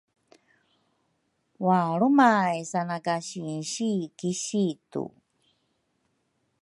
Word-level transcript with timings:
walrumay 1.65 2.55
sana 2.71 2.97
ka 3.05 3.15
sinsi 3.29 3.91
ki 4.19 4.31
situ. 4.43 5.03